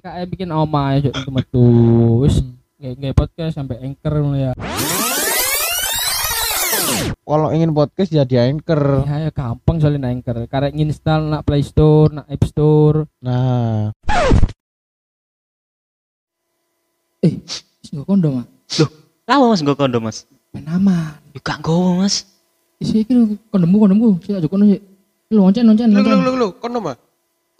[0.00, 1.68] PPKM bikin oma ya cuk metu.
[2.24, 2.96] Wis Hmm.
[2.96, 4.56] nge podcast sampai anchor ya.
[7.22, 9.04] Kalau ingin podcast ya di Anchor.
[9.04, 10.48] Ya, ya gampang soalnya anchor.
[10.48, 13.04] Karek nginstal nak Play Store, nak App Store.
[13.20, 13.92] Nah,
[17.20, 17.36] Eh,
[17.92, 18.46] nggo kondom ah.
[19.28, 20.24] Lama mas gue kondom mas.
[20.50, 21.20] Ben aman.
[21.36, 22.24] Yuk gak gowo mas.
[22.80, 24.08] Isi iki lho, kondomku kondomku.
[24.24, 24.80] Sik aja kono sik.
[25.28, 26.32] Lu loncen loncen Lu lu loncen.
[26.40, 26.96] lu kondom ah.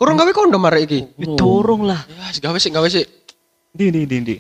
[0.01, 1.01] Kurang gawe kondom arek iki.
[1.21, 2.01] Ya dorong lah.
[2.09, 3.05] Ya, gawe sik gawe sik.
[3.71, 4.37] Di di di di.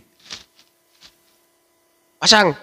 [2.16, 2.56] Pasang.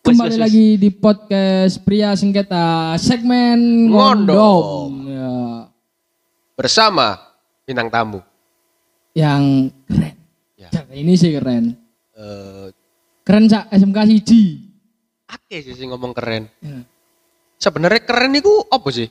[0.00, 0.40] Kembali Wes, wes, wes.
[0.40, 4.38] lagi di podcast Pria Sengketa segmen Ngondom.
[4.38, 4.92] ngondom.
[5.04, 5.34] Ya,
[6.54, 7.18] Bersama
[7.66, 8.22] bintang tamu.
[9.12, 10.14] yang keren.
[10.54, 10.70] Ya.
[10.70, 11.74] Jangan, ini sih keren.
[12.14, 12.70] Eh,
[13.20, 14.42] Keren sak SMK siji.
[15.26, 16.46] ake sih sih ngomong keren.
[16.62, 16.86] Ya.
[17.58, 19.10] Sebenarnya keren iku apa sih?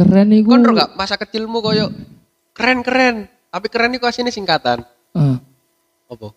[0.00, 0.56] Keren iku.
[0.56, 1.92] Kon ro gak masa kecilmu koyo
[2.56, 4.80] keren-keren, tapi keren iku asline singkatan.
[5.12, 5.36] Eh,
[6.08, 6.32] Apa?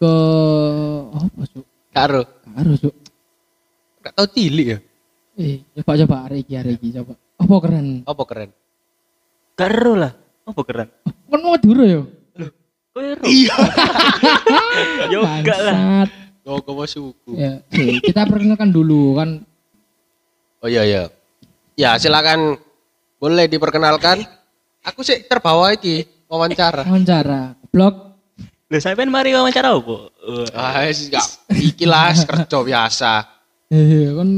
[0.00, 0.14] ke
[1.12, 1.66] apa cuk?
[1.92, 2.22] Karo.
[2.24, 2.94] Karo cuk.
[4.00, 4.78] Gak tau cilik ya.
[5.36, 7.18] Eh, coba coba hari iki hari iki coba.
[7.36, 7.86] Apa keren?
[8.08, 8.50] Apa keren?
[9.58, 10.12] Kero lah.
[10.48, 10.88] Apa keren?
[11.04, 12.00] Kan mau dulu ya.
[12.94, 13.24] Kero.
[13.26, 13.54] Iya.
[15.10, 16.06] Ya enggak lah.
[16.46, 17.34] Oh, kau suku.
[17.34, 17.60] Ya,
[18.00, 19.42] kita perkenalkan dulu kan
[20.60, 21.02] Oh iya iya.
[21.74, 22.58] Ya silakan
[23.16, 24.24] boleh diperkenalkan.
[24.80, 26.88] Aku sih terbawa iki wawancara.
[26.88, 28.16] wawancara blog
[28.70, 29.96] Lho sampean mari wawancara apa?
[30.14, 33.12] Eh, Ah, wis gak iki lah kerja biasa.
[33.66, 34.28] eh kan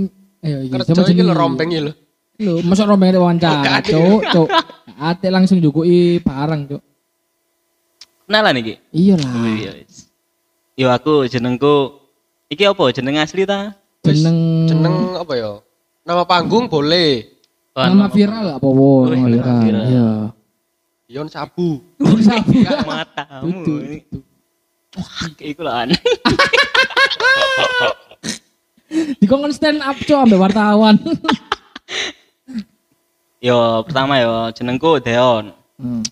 [0.40, 1.92] ayo iki Kerja coba iki lho rompeng iki lho.
[2.40, 4.48] Lho, masa Oh, wawancara, cuk, cuk.
[4.96, 6.82] Ate langsung jukui barang, cuk.
[8.24, 8.74] Kenalan iki.
[8.90, 9.52] Iya Oh, lah.
[9.52, 9.70] Iya.
[9.78, 10.08] wis.
[10.80, 12.00] Yo aku jenengku
[12.48, 13.76] iki apa jeneng asli ta?
[14.00, 15.60] Jeneng jeneng apa ya?
[16.02, 17.30] Nama panggung boleh.
[17.72, 19.06] Nama viral apa wo?
[19.06, 19.84] Oh, Nama iya, viral.
[19.86, 20.08] Iya.
[21.12, 21.78] Yon Sabu.
[22.26, 22.52] Sabu.
[22.90, 23.42] matamu.
[23.46, 23.98] Tutu, ini.
[24.10, 24.18] tutu.
[24.92, 25.96] Wah, iku lah aneh.
[29.24, 31.00] Dikongkon stand up cuk ambek wartawan.
[33.40, 33.56] Yo
[33.88, 35.56] pertama yo jenengku Deon.
[35.80, 36.04] Hmm.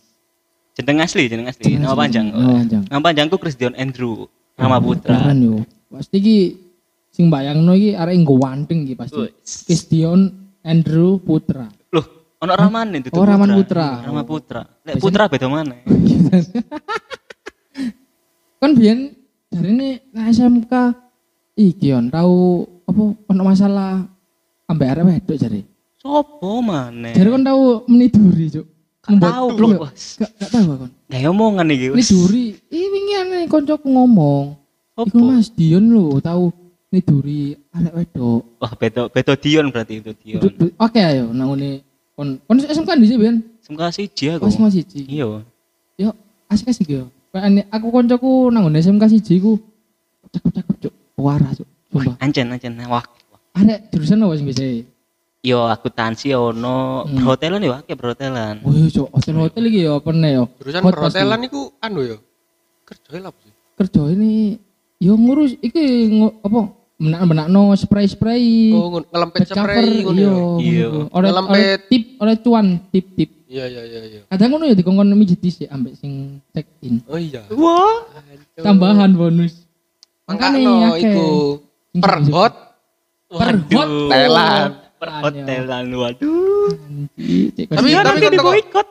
[0.73, 1.77] Jeneng asli, jeneng asli.
[1.77, 2.27] Jeneng Nama asli, panjang.
[2.33, 2.83] nama panjang.
[2.89, 4.25] Nama panjangku Christian Andrew.
[4.57, 5.29] Nama putra.
[5.29, 5.55] Keren yo.
[5.93, 6.39] Pasti iki
[7.11, 9.27] sing bayangno iki arek nggo wanteng iki pasti.
[9.45, 10.31] Christian
[10.63, 11.67] Andrew Putra.
[11.91, 13.11] Loh, ono Raman itu.
[13.13, 14.01] Oh, Raman Putra.
[14.07, 14.63] Rama Putra.
[14.87, 15.77] Lek Putra beda mana?
[18.61, 19.17] kan biyen
[19.49, 20.73] jarine SMK
[21.57, 24.05] iki on tau apa ono masalah
[24.71, 25.61] ambek arek wedok jare.
[26.01, 27.13] Sopo mana?
[27.13, 28.67] Jare kon tau meniduri, Cuk.
[29.01, 30.21] Tahu, Loh, Bos.
[30.21, 30.91] Gak gak tahu kon.
[31.09, 31.89] Gak omongan iki.
[31.91, 32.13] wis.
[32.13, 34.61] Niduri, ih wingi aneh koncoku ngomong.
[35.01, 35.17] Iku?
[35.25, 36.53] Mas Dion lho tau
[36.91, 38.43] niduri arek wedok.
[38.59, 40.43] Wah, beda beda Dion berarti itu Dion.
[40.77, 43.37] Oke ayo nang ngene kon kon SMK ndi sih Ben?
[43.63, 44.51] Semoga siji aku.
[44.51, 45.07] Pas masih siji.
[45.07, 45.47] Iya.
[45.97, 46.11] Yo
[46.51, 47.07] asik-asik yo.
[47.31, 49.57] Kayak ane- aku koncoku nang ngene SMK siji ku
[50.29, 50.95] cakep-cakep cuk.
[51.15, 51.69] Warah cuk.
[51.91, 52.15] Sumpah.
[52.19, 53.07] Ancen ancen wah.
[53.55, 54.63] Arek jurusan apa sing bisa?
[55.41, 57.17] Yo akuntansi ono Hmm.
[57.17, 58.61] perhotelan yo akeh perhotelan.
[58.61, 60.45] Wih, cuk, hotel-hotel iki ya apa nih yo?
[60.61, 62.19] Jurusan Hot perhotelan iku anu ya.
[62.85, 63.55] Kerja apa sih?
[63.79, 64.59] Kerja ini
[65.01, 65.83] yo ngurus iki
[66.43, 66.61] apa?
[67.01, 68.77] Menak-menakno spray-spray.
[68.77, 70.29] Oh, ngun- ngelempet bed cover, spray ngono iya.
[70.29, 70.45] ya.
[70.61, 70.89] Iya.
[71.09, 71.53] Oleh Ngelempet.
[71.57, 73.31] oleh tip, oleh cuan, tip-tip.
[73.51, 74.21] Iya iya iya iya.
[74.29, 77.01] Kadang ngono ya dikongkon mijit sih ambek sing check in.
[77.09, 77.43] Oh iya.
[77.57, 78.05] Wah.
[78.61, 79.65] Tambahan bonus.
[80.29, 81.11] Makanya akeh.
[81.11, 81.31] iku
[81.99, 82.55] per hot
[83.27, 84.73] per hot Thailand.
[85.01, 86.69] Perhotelan waduh.
[87.57, 88.89] Tapi Tapi di kok boykot.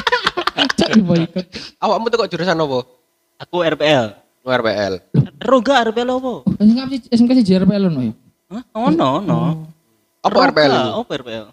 [0.80, 1.46] cek di boykot.
[1.78, 2.78] awakmu tuh kok jurusan apa?
[3.44, 4.21] Aku RPL.
[4.42, 4.94] Lu RPL.
[5.38, 6.30] Roga RPL apa?
[6.42, 8.14] Oh, SMK sih SMK sih JRPL no ya.
[8.50, 8.62] Hah?
[8.74, 9.38] Ono ono.
[10.20, 10.90] Apa Roga, RPL itu?
[10.98, 11.46] Apa RPL?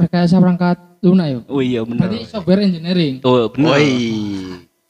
[0.00, 1.38] Rekayasa perangkat lunak ya.
[1.46, 2.08] Oh iya bener.
[2.08, 3.20] Berarti software engineering.
[3.20, 3.68] Tuh bener.
[3.68, 3.90] Woi.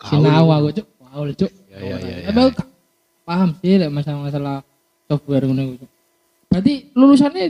[0.03, 0.87] Sinau aku cuk.
[1.03, 1.51] Wow, cuk.
[1.69, 2.27] Ya, ya, ya, ya.
[2.31, 2.53] Tapi aku
[3.23, 4.57] paham sih lek masalah-masalah
[5.11, 5.63] software ngono.
[5.83, 5.91] Cuk.
[6.47, 7.45] Berarti lulusannya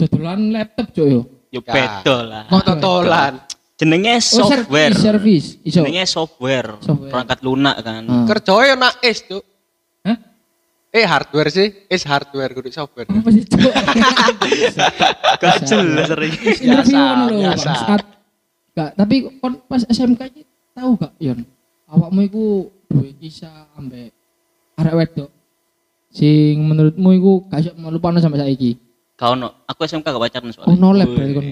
[0.00, 1.20] dodolan laptop cuk yo.
[1.52, 1.72] Yo Ya.
[1.72, 2.44] beda lah.
[2.48, 3.32] Kok totolan?
[3.76, 4.96] Jenenge Oh, software.
[4.96, 5.46] service, service.
[5.60, 5.84] Iso.
[5.84, 6.80] Jenenge software.
[6.80, 7.12] Software.
[7.12, 8.02] Perangkat lunak kan.
[8.08, 8.24] Ah.
[8.24, 9.44] Kerjanya nak is tuh.
[10.00, 10.16] Hah?
[10.88, 13.04] Eh hardware sih, is hardware kudu software.
[13.04, 13.68] Apa sih cuk?
[15.44, 16.32] Gak jelas sering.
[16.32, 17.68] Interview ngono lho, biasa.
[17.68, 18.02] bangsat.
[18.72, 21.40] Gak, tapi kon pas SMK iki tahu gak Yon?
[21.86, 22.44] Awakmu iku
[22.88, 24.12] duwe kisah ambek
[24.76, 25.30] arek wedok
[26.12, 28.80] sing menurutmu iku gak iso melupano sampai saiki.
[29.16, 30.72] Kau no, aku SMK gak pacaran soalnya.
[30.72, 31.46] Oh, no lab berarti kon.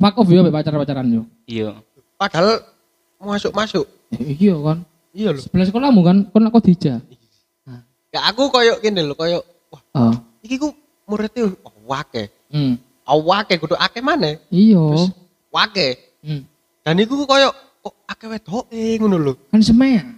[0.00, 1.22] Fuck off yo pacar-pacaran yo.
[1.44, 1.76] Iya.
[2.16, 2.64] Padahal
[3.20, 3.84] masuk masuk.
[4.16, 4.80] Eh, iya kan.
[5.12, 5.42] Iya loh.
[5.44, 7.04] Sebelah sekolahmu kan kon nak dija.
[8.10, 10.14] Ya aku koyok gini loh, koyok wah Oh.
[10.42, 10.72] iki ku
[11.04, 12.32] muridnya oh, wake.
[12.48, 12.80] Hmm.
[13.06, 14.40] Oh, wake kudu akeh mana?
[14.48, 14.82] Iya.
[15.52, 16.18] Wake.
[16.24, 16.42] Hmm.
[16.82, 17.54] Dan iku ku koyok
[17.84, 19.32] kok akeh wedoke ngono lho.
[19.52, 20.16] Kan semea.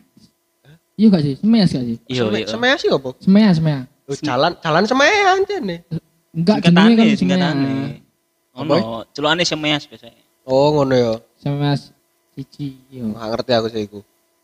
[0.94, 1.34] Iya gak sih?
[1.43, 1.99] Semea gak sih?
[2.06, 2.46] Iya, iya.
[2.46, 3.11] Semea sih apa?
[3.19, 3.81] Semea, semea.
[4.06, 5.76] Oh, jalan jalan semea anjene.
[6.32, 8.02] Enggak jenenge kan Singkatane, semea.
[8.53, 8.77] Ono,
[9.13, 10.21] celukane semeas biasanya.
[10.45, 11.13] Oh, ngono ya.
[11.41, 11.73] Semea
[12.37, 13.09] siji yo.
[13.13, 14.01] Nggak ngerti aku sih iku.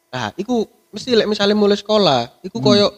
[0.08, 2.88] Nah, iku mesti lek misalnya mulai sekolah, iku koyo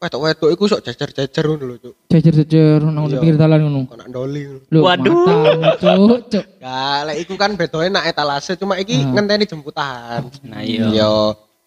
[0.00, 1.94] wedok-wedok iku sok jajar-jajar ngono lho, Cuk.
[2.08, 3.20] Jejer-jejer nang Iya.
[3.20, 3.80] pinggir dalan ngono.
[3.84, 4.42] Kok nak ndoli.
[4.72, 5.12] Lho, Waduh.
[5.76, 6.44] cuk, cuk.
[6.56, 9.12] Ya, lek iku kan bedoe nak etalase, cuma iki Hmm.
[9.12, 10.24] ngenteni jemputan.
[10.48, 10.88] Nah, iya.
[10.88, 11.12] Iya.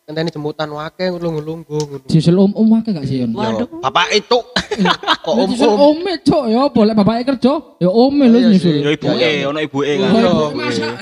[0.03, 2.05] Ngenteni jemputan wake lungguh-lungguh ngono.
[2.11, 3.31] Diusul om-om akeh gak sih, Yon?
[3.31, 4.35] Yo, bapak itu.
[5.25, 5.95] Kok om-om.
[5.95, 6.43] ome, cuk.
[6.51, 8.75] Ya apa lek bapake kerja, ya ome lho Iya nyusul.
[8.83, 10.09] Yo ibuke, ono ibuke kan.
[10.11, 10.27] Iya.
[10.27, 10.93] ibuke masak.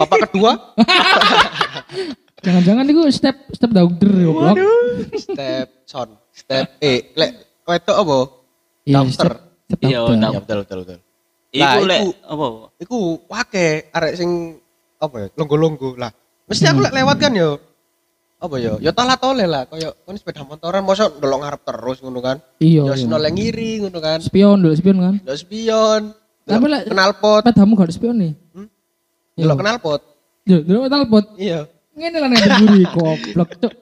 [0.00, 0.52] Bapak kedua,
[2.44, 4.56] Jangan-jangan itu step step dokter ya, Blok.
[5.18, 7.12] step son, step E.
[7.12, 7.30] Lek
[7.66, 8.18] wedok apa?
[8.86, 9.30] Iya, Dokter.
[9.82, 10.16] Iya, dokter.
[10.16, 10.32] dokter.
[10.32, 10.98] Ya betul betul betul.
[11.50, 12.46] Iku lek iku- apa?
[12.78, 14.30] Iku wake arek sing
[14.96, 15.26] apa ya?
[15.34, 16.08] Longgo-longgo lah.
[16.46, 17.58] Mesti aku lek lewat kan yo.
[18.36, 18.76] Apa ya?
[18.78, 22.36] Ya tolah tole lah, koyo kon sepeda motoran mosok ndelok ngarep terus ngono kan.
[22.58, 22.84] Iya.
[22.84, 23.00] Ya iya.
[23.00, 24.18] sino lek ngiri ngono kan.
[24.20, 25.14] Spion dulu, spion kan.
[25.18, 26.02] Ndelok spion.
[26.46, 28.32] Tapi lek- knalpot, Pedamu gak ada spion nih.
[28.52, 28.68] Hmm?
[29.34, 29.42] Iya.
[29.42, 30.00] ndelok knalpot.
[30.46, 31.24] Yo, dulu telepon.
[31.36, 31.60] Iya.
[31.96, 33.72] Ngene lah nek buri goblok, cuk.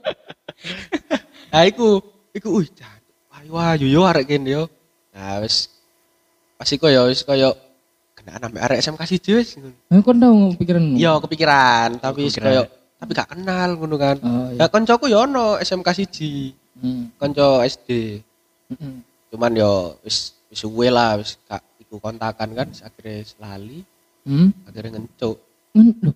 [1.50, 1.98] Nah iku,
[2.30, 3.14] iku wih jancuk.
[3.34, 4.62] Ayo ayo yo arek kene yo.
[5.10, 5.66] Nah wis
[6.54, 7.58] pas iku ya wis koyo
[8.14, 9.58] kenaan ambek arek SMK siji wis.
[9.58, 9.74] ngono.
[9.90, 12.62] Eh, kon tau pikiran Iya kepikiran, tapi koyo
[12.96, 14.16] tapi gak kenal ngono kan.
[14.20, 14.66] Oh, Ya iya.
[14.66, 17.10] koncoku yo ono SMK siji, Hmm.
[17.16, 18.20] konco SD.
[18.70, 19.02] Hmm.
[19.28, 23.80] Cuman yo wis wis suwe lah wis gak iku kontakan kan akhirnya lali,
[24.24, 24.50] Hmm.
[24.64, 25.36] akhirnya ngencuk.
[25.74, 26.12] Ngen, lho.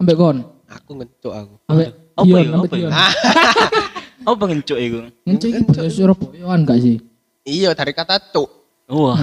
[0.00, 0.38] Ambek kon.
[0.64, 1.54] Aku ngencuk aku.
[1.68, 2.88] Ambek Apa Dion, ya, ambek apa ya?
[4.48, 4.98] Ngencuk iku?
[5.26, 6.96] Ngencuk iki bahasa Surabayaan gak sih?
[7.44, 8.48] Iya dari kata cuk.
[8.88, 9.18] Wah,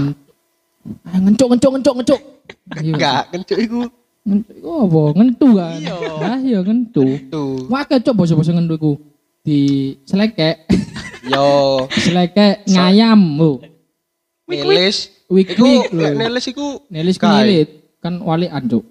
[1.06, 2.21] Ah, ngencuk, ngencuk, ngencuk, ngencuk.
[2.81, 2.94] Iya.
[2.98, 5.01] Enggak, ngencuk iku Ngencuk iku apa?
[5.18, 5.77] Ngentu kan.
[5.77, 5.95] Iya.
[6.21, 7.06] Ah, iya ngentu.
[7.27, 7.65] tuh.
[7.68, 8.94] Wah, cuk basa-basa ngentu iku.
[9.41, 9.59] Di
[10.06, 10.69] selekek,
[11.25, 13.57] Yo selekek ngayam, lho.
[14.45, 15.09] nelis.
[15.25, 16.12] Wik Iku wik lho.
[16.13, 18.83] nelis iku Nelis kenilit kan wali anjuk.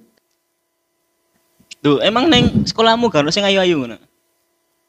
[1.81, 3.97] Duh, emang neng sekolahmu kan sing ayu-ayu ngono?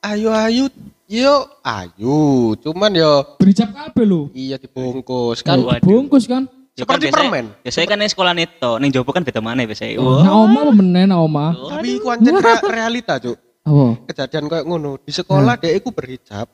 [0.02, 0.66] ayu-ayu
[1.06, 2.18] yo ayu,
[2.58, 4.22] cuman yo Berijab kabeh lho.
[4.34, 5.62] iya dibungkus kan.
[5.62, 5.86] Waduh.
[5.86, 6.26] Bungkus
[6.72, 6.78] kan.
[6.80, 7.46] Ya Seperti biasanya- permen.
[7.62, 10.00] Biasanya kan neng sekolah neto, neng Jopo kan beda mana biasanya.
[10.00, 11.52] Nah, oma apa meneh nah oma?
[11.52, 13.38] Tapi iku ancen rea- realita, Cuk.
[13.62, 13.86] Apa?
[14.08, 14.98] Kejadian kayak ngono.
[14.98, 16.48] Di sekolah dia iku berhijab.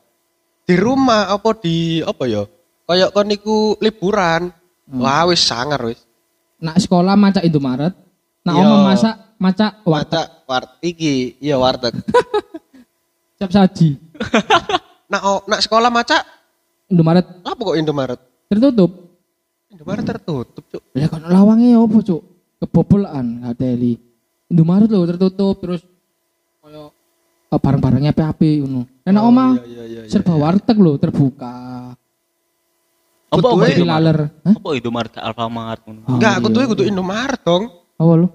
[0.67, 2.43] Di rumah apa di apa ya?
[2.83, 4.51] Kayak kon iku liburan.
[4.89, 5.99] Wah, wis sangar wis.
[6.57, 7.93] Nak sekolah maca Indomaret.
[8.43, 8.63] Nak Iya.
[8.63, 11.93] oma masak maca warteg Watak wart iki, iya warteg.
[13.37, 13.99] siap saji.
[15.11, 16.19] Nak nak sekolah maca
[16.87, 18.19] Indomaret apa kok Indomaret?
[18.47, 19.06] tertutup.
[19.77, 20.81] Indomaret tertutup, Cuk.
[20.97, 22.21] Lah kan lawangnya ya apa, Cuk?
[22.57, 23.93] Kebobolan ngateli.
[24.49, 25.85] Indomaret lho tertutup terus
[26.63, 26.89] koyo
[27.53, 28.89] oh, barang-barangnya api-api ngono.
[29.05, 30.09] Dan nak Oh, oma iya, iya, iya, iya.
[30.09, 31.53] serba warteg lho terbuka.
[33.27, 33.85] Apa Kudu eh.
[33.85, 34.19] Laler.
[34.41, 35.99] Apa itu Marta Alfamart ngono?
[36.09, 36.55] Oh, Enggak, aku iya.
[36.57, 37.63] tuh kudu Indomaret dong.
[38.01, 38.27] Apa lu?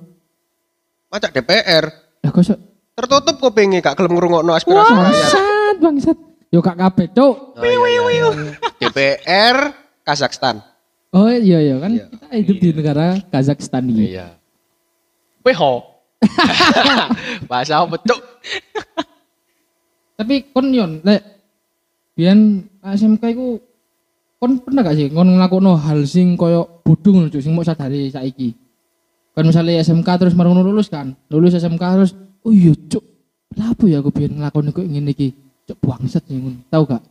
[1.10, 1.84] Maca DPR.
[2.22, 2.44] Lah kok
[2.92, 5.10] Tertutup kok pengen gak gelem ngrungokno aspirasi rakyat.
[5.10, 6.18] bangsat, bangsat.
[6.52, 7.56] Yo gak kabeh, Cuk.
[7.56, 8.28] Oh, iya, iya, iya.
[8.84, 9.56] DPR
[10.04, 10.60] Kazakhstan.
[11.12, 12.08] Oh iya iya kan Iya.
[12.08, 14.16] kita hidup di negara Kazakhstan ini.
[14.16, 14.32] Iya.
[15.44, 15.84] Weho.
[17.50, 18.20] Bahasa apa cuk?
[20.16, 21.20] Tapi kon yon lek
[22.16, 23.60] biyen SMK iku
[24.40, 28.08] kon pernah gak sih kon ngelakuno hal sing koyo bodho ngono Cuk, sing mau sadari
[28.08, 28.56] saiki.
[29.36, 31.12] Kan misalnya SMK terus marung lulus kan.
[31.28, 33.04] Lulus SMK terus oh iya cuk.
[33.60, 35.28] Lah apa ya aku biyen nglakoni kok ngene iki?
[35.68, 36.56] Cuk bangset sih ngono.
[36.72, 37.02] Tahu gak?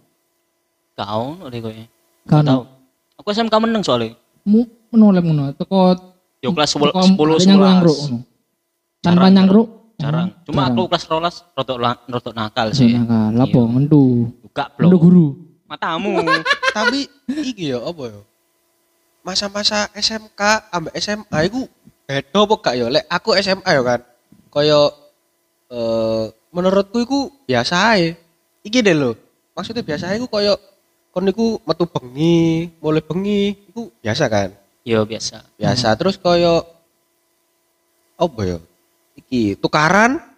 [0.97, 1.83] Kau nih kowe.
[2.25, 2.80] Kan Tahu.
[3.21, 4.17] Aku SMK meneng soalnya.
[4.41, 5.93] mu menoleh ngono teko
[6.41, 7.05] Yo kelas teko 10 ada
[7.45, 8.09] nyangkruk-nyangkruk 11.
[8.09, 8.17] ngono.
[8.97, 9.67] Tanpa Jarang, nyangkruk.
[9.95, 10.27] Jarang.
[10.41, 12.89] Cuma aku kelas rolas rotok la- rotok nakal sih.
[12.89, 13.69] Nakal, apa Iya.
[13.69, 14.03] ngendu.
[14.41, 15.01] Buka Ngendu blok.
[15.05, 15.27] guru.
[15.69, 16.17] Matamu.
[16.75, 16.99] Tapi
[17.29, 18.21] iki ya apa ya?
[19.21, 20.41] Masa-masa SMK
[20.73, 21.69] ambek SMA iku
[22.03, 22.85] beda apa gak ya?
[22.89, 24.01] Lek aku SMA ya kan.
[24.49, 24.79] Kaya
[25.69, 28.17] eh menurutku iku biasa ae.
[28.65, 29.13] Iki deh lho.
[29.53, 30.57] Maksudnya biasa ae iku kaya
[31.11, 34.49] kon niku metu bengi, mulai bengi iku biasa kan.
[34.87, 35.43] Yo biasa.
[35.59, 36.63] Biasa terus kaya
[38.17, 38.57] apa ya?
[39.19, 40.31] Iki tukaran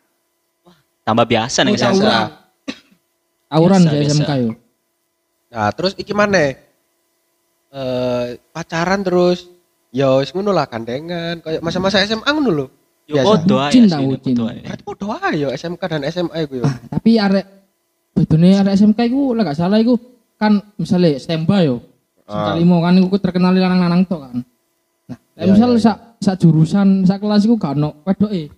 [1.04, 1.92] Tambah biasa nih Biasa.
[1.92, 2.08] SMK.
[3.52, 4.14] Auran Biasa, biasa.
[4.16, 4.52] SMK yo.
[5.54, 6.56] Nah, terus iki mana?
[7.74, 9.52] Eh pacaran terus
[9.94, 12.66] ya wis ngono lah gandengan kayak masa-masa SMA ngono lho.
[13.04, 13.92] Yo podo bucin.
[13.92, 14.64] podo aja.
[14.64, 16.66] Berarti podo ae ya SMK dan SMA iku ya.
[16.66, 17.46] Ah, tapi arek
[18.16, 20.00] bedone arek SMK iku lah gak salah iku
[20.44, 21.80] kan misalnya standby yo.
[22.28, 22.52] Ah.
[22.52, 24.38] Sekali mau kan iku terkenal lanang-lanang tok kan.
[25.08, 28.52] Nah, Iya, misal iya, sak sak jurusan sak kelas iku gak ono wedoke.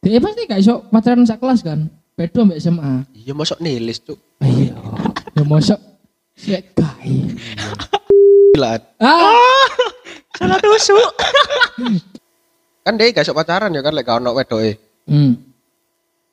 [0.00, 1.88] Dia pasti gak iso pacaran sak kelas kan.
[2.16, 3.04] Beda ambek SMA.
[3.16, 4.20] Iya masuk nilis cuk.
[4.40, 4.76] Iya.
[5.32, 5.80] Ya mosok
[6.36, 7.16] sik gae.
[8.52, 8.76] Gila.
[9.00, 9.68] Ah,
[10.40, 11.12] Salah tusuk.
[12.80, 14.76] Kan dia gak sok pacaran ya kan lek gak ono wedoke.
[15.08, 15.32] hmm.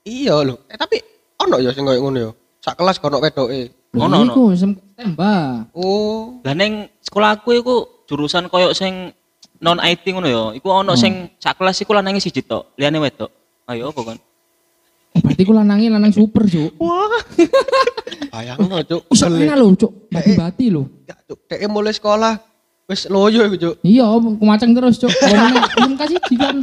[0.08, 0.56] Iya lho.
[0.72, 1.04] Eh tapi
[1.44, 2.32] ono ya sing koyo ngono ya.
[2.64, 3.62] Sak kelas gak ono wedoke.
[4.00, 4.32] Ono, ono.
[4.32, 5.70] Iku SMK tembak.
[5.78, 6.42] Oh.
[6.42, 7.76] Lah ning sekolahku iku
[8.10, 9.14] jurusan koyo sing
[9.62, 10.44] non IT ngono ya.
[10.58, 13.30] Iku ono sing sak kelas iku lanange siji tok, liyane wedok.
[13.70, 14.18] Ayo apa kan?
[15.14, 16.78] Oh, berarti ku lanange lanang super, Cuk.
[16.82, 17.22] Wah.
[18.34, 19.02] Bayangno cuk.
[19.10, 19.38] Gele.
[19.50, 19.92] kenal lho, Cuk.
[20.14, 20.84] Bati-bati lho.
[21.10, 21.40] Gak cuk.
[21.50, 22.34] Dek mulai sekolah
[22.88, 23.76] wis loyo iku cuk.
[23.82, 24.06] Iya,
[24.38, 25.12] kumacang terus, Cuk.
[25.78, 26.62] Belum kasih kan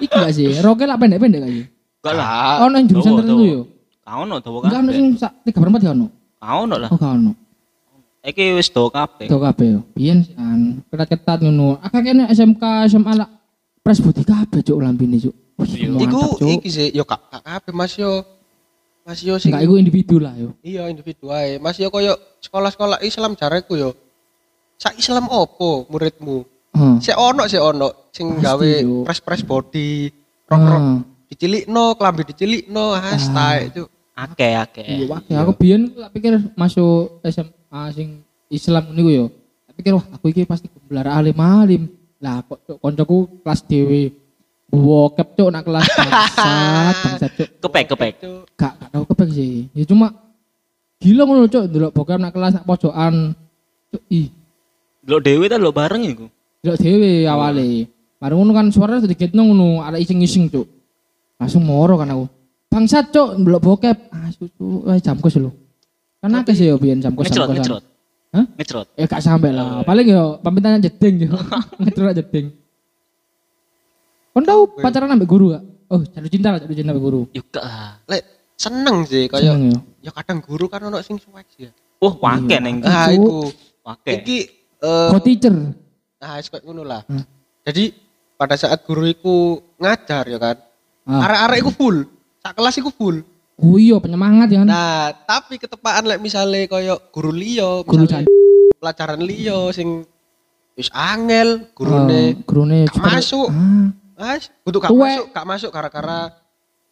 [0.00, 0.48] iki gak sih?
[0.62, 1.62] Roke lah pendek-pendek lagi.
[2.02, 2.66] Enggak lah.
[2.70, 3.60] Nang jurusan tertentu yo.
[4.06, 6.06] Kau ono dawa Enggak ono sing sak 3 per 4 gak ono.
[6.38, 6.88] Kau ono lah.
[6.94, 7.32] Oh, gak ono.
[8.26, 9.30] Iki wis dawa kabeh.
[9.30, 9.80] Itu kabeh yo.
[9.94, 11.78] Biyen kan ketat-ketat ngono.
[11.78, 13.28] Akeh kene SMK SMA lah
[13.80, 15.34] pres budi kabeh cuk lambene cuk.
[15.62, 15.94] Iya.
[15.96, 16.20] Iku
[16.52, 18.26] iki sih yo kak kak kabeh Mas yo.
[19.00, 20.50] Mas yo sing Enggak iku individu lah yo.
[20.60, 21.56] iya individu ae.
[21.56, 23.94] Mas yo koyo sekolah-sekolah Islam jareku yo.
[24.76, 26.42] Sak Islam opo muridmu?
[26.74, 26.94] Heeh.
[27.00, 29.06] Sik ono sik ono sing Pasti, gawe yo.
[29.06, 30.10] press-press body,
[30.44, 30.98] rok-rok Ah.
[31.26, 33.88] dicilikno, klambi dicilikno, hashtag cuk.
[34.12, 35.06] Akeh akeh.
[35.06, 37.22] Iya, ya aku biyen tak pikir masuk
[37.76, 38.08] SMA sing
[38.48, 39.24] Islam niku yo.
[39.68, 41.92] Tak pikir wah aku iki pasti gelar alim-alim.
[42.22, 44.02] Lah kok cuk koncoku kelas dhewe
[44.72, 47.48] bokep cuk nak kelas bangsat, bangsat cuk.
[47.60, 48.12] Kepek kepek.
[48.56, 49.68] Gak gak tau kepek sih.
[49.76, 50.16] Ya cuma
[50.96, 53.36] gila ngono cuk ndelok bokep nak kelas nak pojokan.
[53.92, 54.32] Cuk, ih,
[55.06, 56.26] Lo dewe ta lo bareng iku.
[56.64, 57.86] ndelok dhewe awale.
[58.16, 60.64] Baru ngono kan suara sedikit ngono, ada ising-ising cuk.
[61.36, 62.24] Langsung moro kan aku.
[62.72, 63.96] Bangsat cuk ndelok bokep.
[64.08, 65.52] Ah, susu, eh jam kos lho.
[66.26, 67.62] Kan akeh sih yo biyen jam kos Ngecrot jam kosan.
[67.62, 67.84] ngecrot.
[68.34, 68.44] Hah?
[68.58, 68.86] Ngecrot.
[68.98, 69.86] Ya gak sampai lah.
[69.86, 71.38] Paling yo pamitan jeding yo.
[71.86, 72.46] Ngetrok jeding.
[74.34, 75.62] Kon tau pacaran ambek guru gak?
[75.86, 77.20] Oh, jatuh cinta lah, jatuh cinta ambek guru.
[77.30, 78.02] Yuk lah.
[78.10, 78.26] Lek
[78.58, 79.78] seneng sih kaya Seneng yo.
[80.02, 81.72] ya kadang guru kan ono sing cuek sih ya.
[82.02, 82.82] Wah, wake neng.
[82.82, 83.14] Ah Cuk.
[83.16, 83.40] iku.
[83.86, 84.12] Wake.
[84.20, 84.38] Iki
[84.82, 85.54] eh teacher?
[86.16, 87.06] nah wis koyo ngono lah.
[87.06, 87.22] Hmm.
[87.62, 87.94] Jadi
[88.34, 90.56] pada saat guru iku ngajar ya kan.
[91.06, 91.22] Ah.
[91.22, 91.96] Arek-arek iku full.
[92.42, 93.22] Sak kelas iku full.
[93.56, 94.60] Oh iya penyemangat ya.
[94.62, 98.04] Nah, tapi ketepaan lek misale koyo guru liya, Guru
[98.76, 100.04] pelajaran liya sing
[100.76, 103.48] wis angel, gurune Oh, gurune masuk.
[103.48, 105.08] Ah, Mas, kudu gak Tuwek.
[105.08, 106.20] masuk, gak masuk gara-gara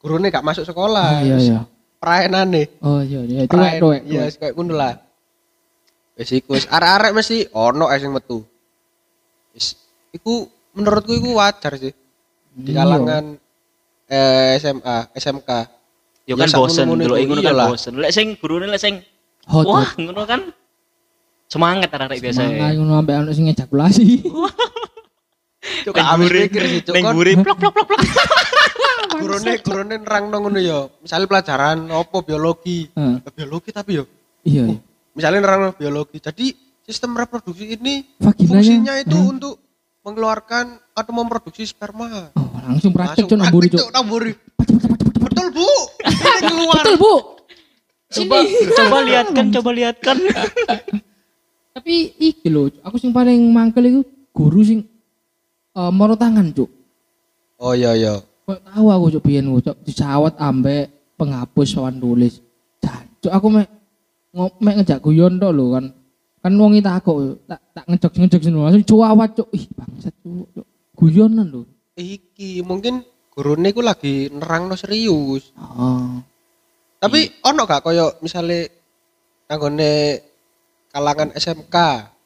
[0.01, 1.21] gurune gak masuk sekolah.
[1.21, 1.61] iya Wis iya.
[2.01, 2.81] Praenane.
[2.81, 4.25] Oh iya iya itu Praen- tuwek Iya, tuwek.
[4.25, 4.95] wis koyo ngono lah.
[6.17, 8.41] Wis iku wis arek-arek mesti ono sing metu.
[9.53, 9.77] Wis
[10.13, 11.93] iku menurutku iku wajar sih
[12.57, 12.81] di Iya.
[12.83, 13.25] kalangan
[14.05, 15.51] eh, SMA, SMK.
[16.25, 17.93] Yo Ya, kan sak bosen dulu ngono kan bosen.
[18.01, 19.05] Lek sing gurune lek sing
[19.45, 20.41] Hot wah ngono kan
[21.53, 22.49] semangat arek biasa.
[22.49, 24.25] Semangat ngono ambek anak sing ejakulasi.
[25.85, 26.93] Cuk, gak habis pikir sih, Cuk.
[26.97, 28.01] Kon guri plok plok plok plok.
[29.21, 30.89] gurune gurune nerangno ngono ya.
[31.05, 32.89] Misalnya pelajaran opo biologi.
[33.37, 34.05] Biologi tapi yo
[34.45, 34.79] Iya iya.
[35.17, 36.21] misalnya nerangno biologi.
[36.21, 36.53] Jadi
[36.85, 39.57] sistem reproduksi ini fungsinya itu untuk
[40.05, 42.29] mengeluarkan atau memproduksi sperma.
[42.37, 43.81] Oh, langsung praktek praktek, cuk.
[43.85, 44.33] Cuk, namburi.
[45.21, 45.69] Betul, Bu.
[46.01, 46.83] Ini keluar.
[46.83, 47.15] Betul, Bu.
[48.15, 48.37] Coba
[48.79, 50.17] coba lihatkan, coba lihatkan.
[51.75, 54.87] Tapi iki lho, aku sing paling mangkel iku guru sing
[55.75, 56.71] eh, moro tangan, Cuk.
[57.59, 58.23] Oh iya iya.
[58.45, 62.39] Kok tahu aku cuk biyen ku, cuk dicawat ambek penghapus soal tulis.
[63.25, 63.67] Cuk aku mek
[64.37, 65.85] ngo- mek ngejak guyon tok lho kan.
[66.45, 69.49] Kan wong iki takok tak tak ngejok-ngejok sini langsung cuawat cuk.
[69.57, 70.47] Ih, bangsat cuk.
[70.55, 70.67] cuk.
[70.95, 71.63] Guyonan lho.
[71.95, 75.55] Iki mungkin gurune iku lagi nerangno serius.
[75.55, 76.19] Oh.
[76.99, 78.67] Tapi ono gak koyo misale
[79.47, 80.19] nanggone
[80.91, 81.77] kalangan SMK.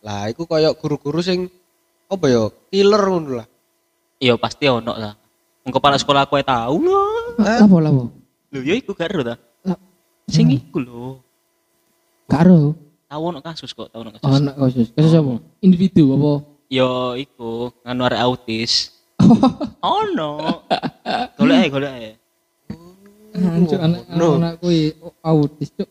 [0.01, 1.53] Lah iku koyo guru-guru sing
[2.09, 3.47] apa ya killer ngono lah.
[4.17, 5.13] Iya pasti ono lah.
[5.69, 7.61] Wong kepala sekolah aku ae tahu lah.
[7.61, 8.05] Lapo lapo?
[8.49, 9.37] Lho ya iku gak ero ta.
[9.69, 9.77] Lah,
[10.33, 11.21] Sing iku lho.
[12.25, 12.73] karo.
[13.09, 14.25] Tahu ono kasus kok, tahu ono kasus.
[14.25, 14.89] Oh, anak kasus.
[14.93, 15.41] Kasus apa?
[15.61, 16.33] Individu apa?
[16.69, 18.97] Yo iku nganu arek autis.
[19.83, 20.31] Ono.
[21.39, 22.11] Golek ae, golek ae.
[23.39, 24.29] Hancur anak no.
[24.41, 25.89] anak kuwi autis cuk.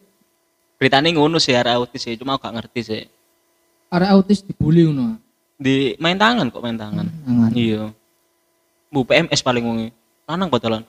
[0.78, 3.04] Beritane ngono sih arek autis sih, cuma aku gak ngerti sih.
[3.90, 5.18] Arek autis dibully ngono.
[5.58, 7.08] Di main tangan kok main tangan.
[7.08, 7.52] Tangan.
[7.56, 7.90] Iya.
[8.94, 9.78] Bu PMS paling wong
[10.28, 10.84] lanang botolan.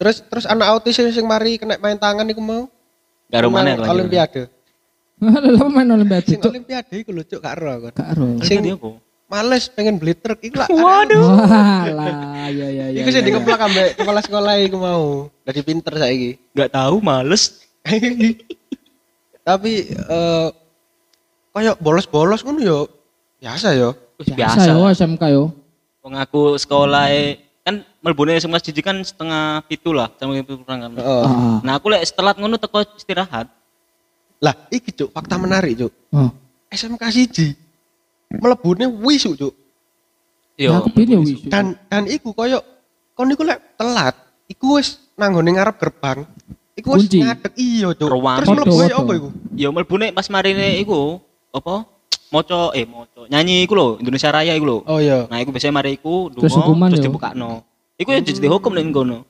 [0.00, 2.64] Terus terus anak autis sing mari kena main tangan iku mau.
[3.30, 3.90] Gak ada mana lagi.
[3.90, 4.42] Olimpiade.
[5.54, 6.50] Lah main olimpiade Sing cuk.
[6.50, 7.88] olimpiade iku lho cuk gak ero aku.
[7.92, 8.26] Gak ero.
[8.40, 8.90] Sing- apa?
[9.30, 10.68] Males pengen beli truk iku lah.
[10.82, 11.22] Waduh.
[11.22, 12.98] Walah, ya ya ya.
[12.98, 13.26] Iku sing ya, ya.
[13.30, 15.06] dikeplak ambek kepala sekolah iku mau.
[15.46, 16.34] Dadi pinter saiki.
[16.58, 17.62] Gak tahu males.
[19.48, 20.48] Tapi eh
[21.54, 22.78] kayak bolos-bolos ngono yo
[23.38, 23.94] biasa yo.
[24.18, 24.70] Biasa biasa.
[24.74, 25.44] yo SMK yo.
[26.02, 30.90] Wong aku sekolah e- kan melbune SMK siji kan setengah pitu lah, setengah pitu kurang
[30.90, 30.90] kan.
[30.98, 31.60] Ah.
[31.60, 33.46] Nah, aku lek setelah ngono teko istirahat.
[34.40, 35.92] Lah, iki cuk, fakta menarik cuk.
[36.72, 37.52] SMK siji
[38.30, 39.54] mlebune wisu cuk.
[40.54, 40.70] Yo.
[40.70, 41.42] Nah, aku bin ya wis.
[41.48, 42.62] Dan dan iku koyo
[43.18, 44.14] kon niku lek telat,
[44.46, 46.28] iku wis nanggone ngarep gerbang.
[46.78, 48.08] Iku wis ngadeg iya cuk.
[48.08, 49.28] Terus mlebu apa iku?
[49.56, 51.18] Yo melbune pas marine iku
[51.50, 51.88] apa?
[52.30, 53.26] Moco eh moco.
[53.26, 54.78] Nyanyi iku lho, Indonesia Raya iku lho.
[54.86, 55.26] Oh iya.
[55.26, 57.66] Nah, iku biasanya mari iku Terus donga, hukuman terus dibukakno.
[57.98, 59.26] Iku ya jadi hukum ning kono.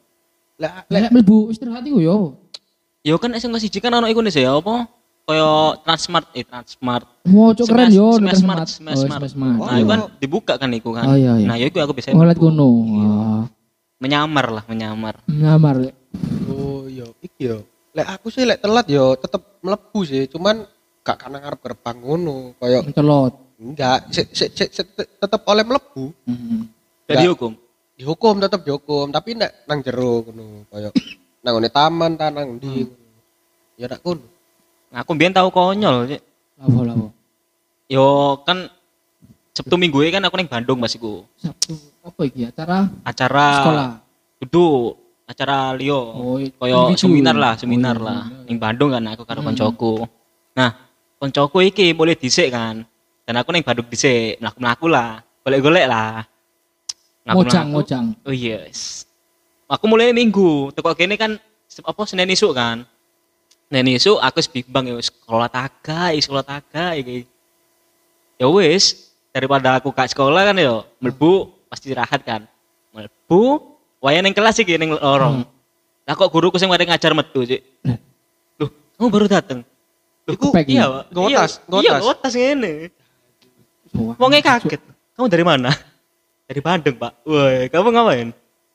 [0.60, 2.36] Lah lek mlebu istirahat iku yo.
[3.00, 4.84] Yo kan SMK siji kan ono iku nih ya apa?
[5.28, 5.50] Kaya
[5.86, 7.06] Transmart eh Transmart.
[7.30, 8.18] Wow, cok keren yo.
[8.18, 8.68] Smash Smash Mart, Mart.
[8.70, 9.20] Smash Oh, Mart.
[9.22, 9.58] Smash Mart.
[9.62, 11.04] Nah, itu kan dibuka kan iku kan.
[11.06, 11.46] Oh, iya, iya.
[11.46, 12.68] Nah, ya iku aku Oh, kono.
[12.82, 13.06] Iya.
[13.06, 13.42] Wah.
[14.00, 15.14] Menyamar lah, menyamar.
[15.28, 15.74] Nyamar.
[15.76, 15.94] Lek.
[16.48, 17.62] Oh iya, iki yo.
[17.92, 20.64] Lek aku sih lek telat yo tetep mlebu sih, cuman
[21.04, 23.34] gak karena ngarep gerbang ngono, koyo Mencolot.
[23.60, 24.86] enggak, sik sik sik sik
[25.20, 26.10] tetep oleh mlebu.
[26.24, 26.64] Hmm.
[27.04, 27.32] Jadi Enggak.
[27.36, 27.52] hukum.
[28.00, 30.90] Dihukum tetep dihukum, tapi nek nang jero ngono, koyo
[31.44, 32.88] nang ngone taman ta nang ndi.
[33.76, 34.24] Ya nak kono.
[34.90, 36.18] Aku biyen tahu konyol.
[36.58, 37.06] Lapo lapo.
[37.86, 38.66] Yo kan
[39.54, 41.26] Sabtu Minggu kan aku ning Bandung Mas iku.
[41.38, 43.90] Sabtu apa iki acara Acara sekolah.
[44.42, 44.66] Kudu
[45.30, 46.00] acara liyo.
[46.00, 48.22] Oh, Koyo seminar lah, Oh, seminar iya, lah.
[48.26, 48.46] iya.
[48.50, 49.54] Ning Bandung kan aku karo Hmm.
[49.54, 50.06] koncoku.
[50.58, 50.70] Nah,
[51.22, 52.82] koncoku iki boleh dhisik kan.
[53.22, 55.22] Dan aku ning Bandung dhisik, mlaku-mlaku lah.
[55.46, 56.26] Golek-golek lah.
[57.22, 57.46] Mlaku-mlaku.
[57.46, 58.06] Ngojang, ngojang.
[58.26, 59.06] Oh yes.
[59.70, 60.74] Aku mulai minggu.
[60.74, 61.38] Teko kene kan
[61.86, 62.82] apa Senin isuk kan.
[63.70, 67.22] Senin isuk aku wis bimbang ya sekolah taga, iki sekolah taga iki.
[68.34, 72.50] Ya wis, daripada aku gak sekolah kan yo, mlebu pasti istirahat kan.
[72.90, 73.62] Mlebu,
[74.02, 75.46] wayah ning kelas iki ning lorong.
[76.02, 77.62] Lah kok guruku sing mari ngajar metu, Cik.
[78.58, 79.62] Loh, kamu baru datang.
[80.26, 80.90] Loh, Iku iya.
[80.90, 81.04] Pak.
[81.14, 81.78] Nggotas, Iya.
[81.78, 82.72] Iya, ngotas ngene.
[83.94, 84.82] Wah, Wongnya kaget.
[85.14, 85.70] Kamu dari mana?
[86.50, 87.22] Dari Bandung, Pak.
[87.22, 88.28] Woi, kamu ngapain?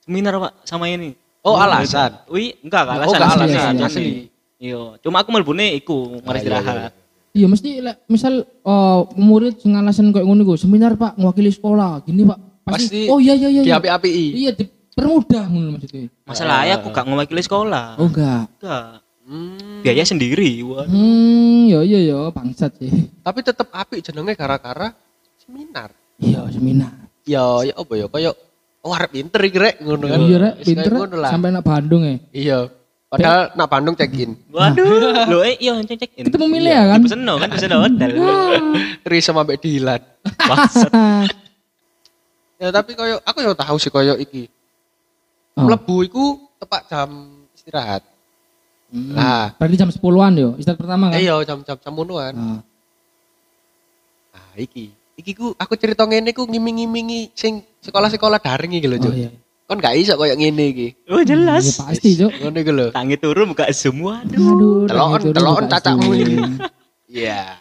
[0.07, 1.19] Seminar, Pak, sama ini.
[1.43, 2.15] Oh, alasan.
[2.31, 3.19] Wih, enggak, enggak Oh, alasan.
[3.19, 3.83] enggak asli, alasan, asli.
[3.83, 4.34] asli.
[4.55, 6.91] Iya, cuma aku melbune iku, mari Ah, iya, istirahat.
[7.35, 11.99] Iya mesti lek misal eh, murid sing alasan koyo ngono iku, seminar Pak mewakili sekolah,
[12.07, 12.39] gini Pak.
[12.63, 13.61] Pasti Oh iya iya iya.
[13.61, 13.75] iya.
[13.75, 14.09] Diapi-api.
[14.31, 16.07] Iya dipermudah ngono maksudnya.
[16.23, 17.99] Masalahnya aku gak mewakili sekolah.
[17.99, 18.47] Oh enggak.
[18.57, 19.03] Enggak.
[19.25, 19.81] Hmm.
[19.83, 20.63] Biaya sendiri.
[20.63, 20.87] Wah.
[20.87, 22.89] Hmm, yo yo yo bangsat sih.
[23.19, 24.95] Tapi tetep apik jenenge gara-gara
[25.37, 25.91] seminar.
[26.17, 26.95] Iya seminar.
[27.27, 28.31] Ya ya apa ya koyo
[28.85, 30.19] oh arep pinter iki rek ngono kan.
[30.23, 32.15] Iya rek, pinter kayak sampai nak Bandung ya.
[32.31, 32.59] Iya.
[33.15, 34.31] Padahal nak Bandung check in.
[34.51, 36.23] Waduh, lo eh iya cek cek in.
[36.27, 36.99] Ketemu milih ya kan?
[37.01, 38.11] Pesen no, kan pesen no hotel.
[39.01, 40.01] Tri sama Mbak Dilan.
[42.55, 44.47] Ya tapi koyo aku yo tahu sih koyo iki.
[45.59, 45.67] Oh.
[45.67, 46.25] Mlebu iku
[46.55, 47.09] tepat jam
[47.51, 48.03] istirahat.
[48.87, 49.11] Hmm.
[49.11, 51.19] Nah, Berarti jam 10-an yo, istirahat pertama kan?
[51.19, 52.31] iya jam-jam jam ngonoan.
[52.31, 52.59] Ah.
[54.31, 54.95] Nah, iki.
[55.15, 59.13] Iki ku aku cerita ngene ku ngiming-ngimingi sing sekolah-sekolah daring iki lho, Oh Cuk.
[59.15, 59.31] iya.
[59.65, 60.87] Kon gak iso koyo ngene iki.
[61.09, 61.81] Oh jelas.
[61.81, 62.29] pasti, Cuk.
[62.37, 62.87] Ngono iki lho.
[62.93, 64.21] Tangi turun buka semua.
[64.21, 66.21] Buka cacakmu Zoom.
[66.21, 66.37] ini.
[67.09, 67.57] Iya.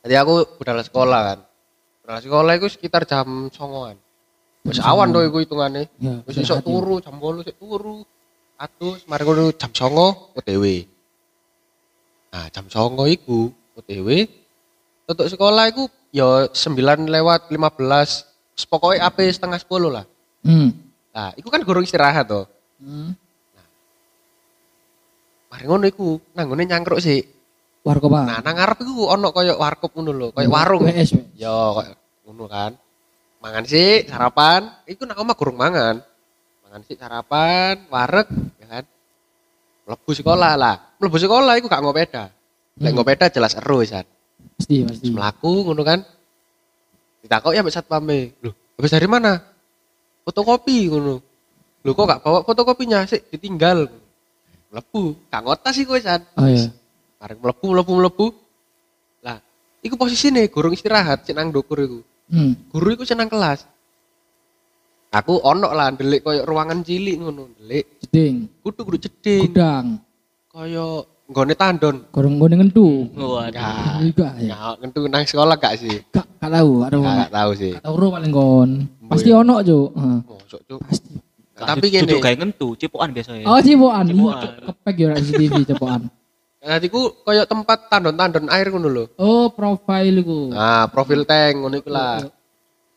[0.00, 1.38] Jadi aku budal sekolah kan.
[2.00, 4.00] Budal sekolah itu sekitar jam songoan.
[4.64, 5.92] Wis awan tuh iku hitungane.
[6.00, 6.64] Ya, Wis iso ya.
[6.64, 8.00] turu jam 8 sik turu.
[8.56, 10.64] Atus mari ngono jam 09.00 OTW.
[12.32, 14.08] Nah, jam 09.00 iku OTW.
[15.04, 18.24] Untuk sekolah iku ya 9 lewat 15.
[18.68, 20.04] Pokoknya AP setengah 10 lah.
[20.44, 20.89] Hmm.
[21.10, 22.46] Nah, iku kan gurung istirahat tuh.
[22.78, 23.14] Hmm.
[25.50, 27.18] Mari ngono iku, nang ngene nyangkruk sih.
[27.82, 30.86] Warkop Nah, nang ngarep iku ono koyo warkop ngono lho, koyo warung.
[30.86, 31.10] WS.
[31.16, 31.24] Pak.
[31.34, 31.92] Yo, koyo
[32.28, 32.70] ngono kan.
[33.40, 35.98] Mangan sih sarapan, iku nang omah gurung mangan.
[36.68, 38.28] Mangan sih sarapan, wareg,
[38.62, 38.84] ya kan.
[39.88, 40.76] Mlebu sekolah lah.
[41.02, 42.24] Mlebu sekolah iku gak ngopeda.
[42.78, 42.96] Lek Hmm.
[43.00, 44.06] ngopeda jelas ero wisan.
[44.54, 45.08] Pasti, pasti.
[45.10, 45.98] Terus mlaku ngono kan.
[47.24, 48.38] Ditakok ya mbek satpame.
[48.44, 49.40] Loh, habis dari mana?
[50.30, 51.18] Fotokopi ngono.
[51.82, 53.02] Loh kok gak bawa fotokopinya?
[53.02, 53.90] Sik ditinggal.
[54.70, 56.22] Mlebu, gak ngotas iku wisan.
[56.38, 56.70] Oh iya.
[57.18, 58.26] Bareng mlebu mlebu mlebu.
[59.26, 59.42] Lah,
[59.82, 61.98] iku posisine gurung istirahat sik nang ndukur iku.
[62.30, 62.54] Hmm.
[62.70, 63.66] Guru iku senang kelas.
[65.10, 67.98] Aku ono lah ndelik koyo ruangan cilik ngono, ndelik.
[68.06, 68.62] Jeding.
[68.62, 69.50] Kudu kudu jeding.
[69.50, 69.98] Gudang.
[70.46, 72.06] Koyo nggone tandon.
[72.14, 73.10] Gorong ngene ngentu.
[73.18, 73.50] Waduh.
[73.50, 73.98] Gak.
[74.06, 74.78] Juga ya.
[74.78, 76.06] Ngentu nang sekolah gak sih?
[76.14, 77.02] Gak gak tahu, aduh.
[77.02, 77.72] Gak, gak tahu sih.
[77.74, 78.70] Gak tahu ro paling kon.
[79.10, 79.88] Pasti ono, Cuk.
[79.98, 80.18] Heeh.
[80.22, 80.80] Mosok cuk.
[80.86, 81.12] Pasti.
[81.60, 83.44] Tapi Duduk gini, kayak ngentu, cipokan biasanya.
[83.44, 84.04] Oh, cipokan.
[84.06, 84.14] Iya.
[84.14, 84.42] Cuk.
[84.70, 86.02] Kepek ya ora CCTV cipokan.
[86.60, 89.04] nanti ku koyo tempat tandon-tandon air ngono lho.
[89.16, 90.52] Oh, profile iku.
[90.52, 92.20] Nah, profil tank ngono iku lah.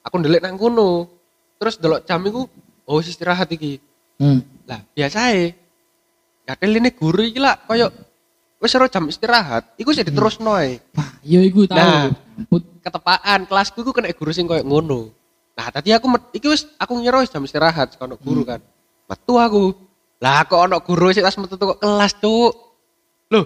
[0.04, 1.08] Aku ndelik nang kono.
[1.56, 2.44] Terus delok jam iku,
[2.84, 3.80] oh wis istirahat iki.
[4.20, 4.44] Hmm.
[4.68, 5.56] Lah, biasae.
[6.44, 7.88] Kadel ini guru iki lah koyo
[8.60, 10.84] wis ora jam istirahat, iku sih diterusno ae.
[10.92, 11.80] Wah, yo iku tahu.
[11.80, 12.12] Nah.
[12.84, 15.23] Ketepaan kelasku iku kena guru sing koyo ngono.
[15.54, 18.60] Nah, tadi aku iki wis aku ngira wis jam istirahat kono guru kan.
[19.06, 19.64] Metu aku.
[20.18, 22.54] Lah kok ono guru sih tas metu kok kelas, Cuk.
[23.30, 23.46] Loh.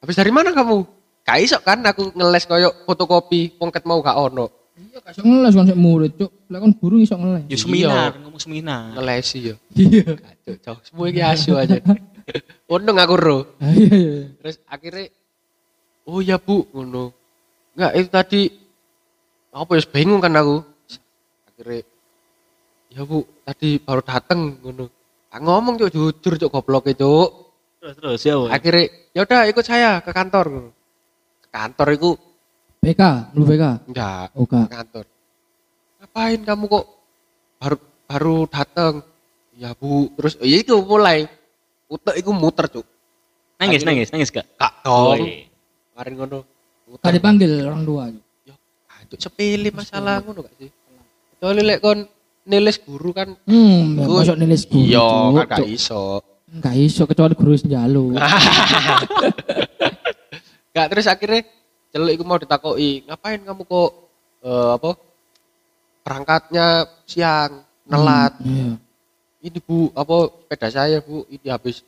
[0.00, 0.86] Habis dari mana kamu?
[1.26, 4.48] Gak iso kan aku ngeles koyo fotokopi pongket mau gak ono.
[4.78, 6.30] Iya gak iso ngeles kan sik murid, Cuk.
[6.46, 7.44] Lah kan guru iso ngeles.
[7.50, 8.94] Ya seminar, ngomong seminar.
[8.94, 9.54] Ngelesi yo.
[9.74, 10.14] Iya.
[10.46, 10.78] Cuk, Cuk.
[10.86, 11.80] Semua iki asu aja.
[12.70, 13.38] Untung aku ro.
[13.58, 14.18] Ah, Iya iya.
[14.38, 15.10] Terus akhirnya
[16.06, 17.10] oh ya Bu, ngono.
[17.74, 18.42] Enggak, itu tadi
[19.50, 20.62] apa ya bingung kan aku.
[21.60, 21.84] Akhirnya
[22.88, 24.88] ya Bu, tadi baru dateng ngono.
[25.28, 27.12] Ah, ngomong cuk jujur cuk goblok itu.
[27.84, 28.34] Terus terus ya.
[28.40, 28.48] woy.
[28.48, 30.44] Akhirnya ya udah ikut saya ke kantor.
[30.48, 30.70] ngono.
[31.44, 32.10] Ke kantor itu
[32.80, 33.02] BK,
[33.36, 33.64] lu BK.
[33.92, 35.04] enggak Oh, ke kantor.
[36.00, 36.84] Ngapain kamu kok
[37.60, 37.76] baru
[38.08, 38.94] baru dateng?
[39.52, 41.28] Ya Bu, terus ya itu mulai
[41.92, 42.88] utek iku muter cuk.
[43.60, 44.48] Nangis, Akhirnya- nangis, nangis gak?
[44.56, 45.20] Kak dong.
[45.20, 45.44] Woy.
[45.92, 46.38] Kemarin ngono.
[46.40, 47.12] Gak Muter.
[47.12, 48.04] dipanggil orang tua.
[48.48, 48.56] Ya,
[48.98, 50.72] aduh sepele masalah ngono gak sih?
[51.40, 52.04] Kecuali lek kon
[52.44, 54.84] nilis guru kan Hmm, ya, Gue- masuk nilis guru.
[54.84, 55.08] iya
[55.46, 56.20] kan gak iso.
[56.52, 58.12] Gak iso kecuali guru senjalu.
[60.70, 61.42] Gak terus akhirnya
[61.90, 63.90] celuk iku mau ditakoki, ngapain kamu kok
[64.42, 64.90] eh, apa?
[66.00, 66.66] Berangkatnya
[67.04, 68.32] siang, nelat.
[68.40, 68.78] Iya.
[69.40, 71.80] Ini Bu, apa sepeda saya Bu, ini habis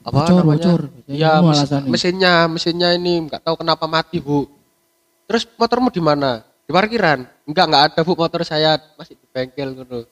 [0.00, 0.58] apa Bocor, namanya?
[0.64, 0.80] bocor.
[1.06, 4.46] Iya, Itu mes- mesinnya, mesinnya ini nggak tahu kenapa mati Bu.
[5.24, 6.42] Terus motormu di mana?
[6.66, 7.26] Di parkiran?
[7.48, 10.06] Enggak, enggak ada Bu motor saya masih di bengkel ngono.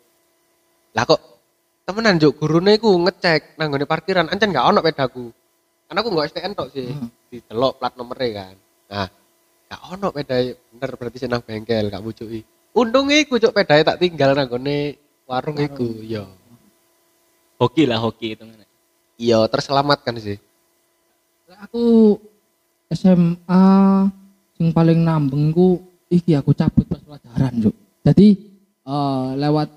[0.95, 1.21] Lah kok
[1.87, 5.31] temenan juk gurune iku ngecek nang nggone parkiran ancen enggak ono pedaku.
[5.87, 6.91] Karena aku enggak STN tok sih.
[6.91, 7.09] Hmm.
[7.31, 8.55] Didelok plat nomere kan.
[8.91, 9.09] Nah,
[9.67, 10.45] enggak ono pedae.
[10.75, 12.41] Bener berarti sih nang bengkel gak bujuki.
[12.75, 15.87] Untungnya iku juk pedae tak tinggal nang nggone warung iku.
[16.03, 16.27] Iya.
[17.61, 18.45] Hoki lah, hoki itu.
[19.21, 20.41] Iya, terselamatkan sih.
[21.45, 22.17] Lah, Aku
[22.89, 23.65] SMA
[24.57, 27.75] sing paling nambeng ku iki aku cabut pas pelajaran, Cuk.
[28.03, 28.29] Jadi
[28.85, 29.69] eh lewat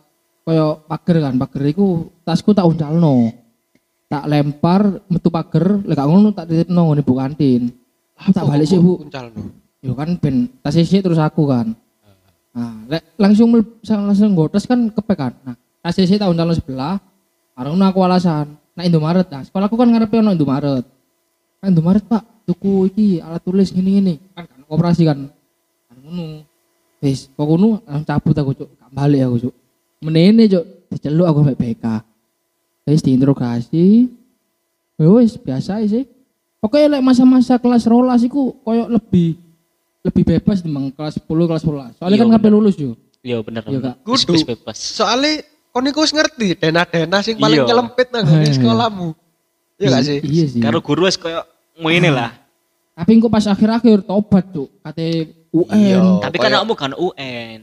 [0.43, 3.32] koyo pager kan, pager iku tasku tak uncalno.
[4.10, 7.69] Tak lempar metu pager, lek ngono tak titipno ngene Bu kantin.
[8.13, 9.06] Tak balik sih, Bu.
[9.06, 9.54] Kuncalno.
[9.80, 11.72] Yo kan ben tas isi terus aku kan.
[12.54, 13.54] Nah, lek langsung
[13.86, 15.34] langsung gotes kan kepek kan.
[15.46, 16.98] Nah, tas isi tahun tahun sebelah.
[17.54, 18.58] Arang aku alasan.
[18.74, 20.82] Nah Indomaret, nah sekolahku kan ngarepe ono Indomaret.
[21.62, 24.13] Nah Indomaret pak, tuku iki alat tulis gini gini.
[24.34, 25.30] Kan kan koperasi kan.
[26.03, 26.43] Ngono.
[26.99, 29.53] Wis, kok ngono langsung cabut aku cuk, gak balik aku cuk.
[29.99, 31.85] Menene cuk, diceluk aku sampai BK.
[32.85, 33.87] Wis diinterogasi.
[34.93, 36.03] Ya Wis biasa sih.
[36.59, 39.35] Pokoknya lek masa-masa kelas rolas iku koyo lebih
[39.99, 41.95] lebih bebas di kelas 10 kelas 11.
[41.97, 42.95] Soalnya Iya, kan kabeh lulus yo.
[43.19, 43.63] Iya bener.
[43.63, 43.95] Iya, Kak.
[44.05, 44.43] Wis- Kudu.
[44.43, 44.75] bebas.
[44.79, 47.67] Soalnya kon iku wis ngerti dena-dena sing paling Iya.
[47.67, 48.51] nyelempit nang Eh.
[48.51, 49.09] sekolahmu.
[49.75, 50.19] Iya gak sih?
[50.23, 50.61] Iya sih.
[50.63, 51.43] Karo guru wis koyo
[51.75, 52.31] ngene lah.
[52.93, 55.73] Tapi engko pas akhir-akhir tobat cuk, kate UN.
[55.73, 56.01] Iya.
[56.21, 57.60] Tapi kan kamu kan UN.